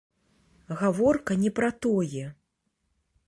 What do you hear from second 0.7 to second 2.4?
Гаворка не пра тое.